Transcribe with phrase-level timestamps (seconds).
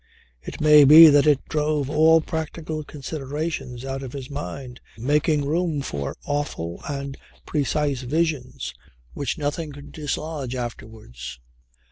[0.41, 5.83] It may be that it drove all practical considerations out of his mind, making room
[5.83, 8.73] for awful and precise visions
[9.13, 11.39] which nothing could dislodge afterwards.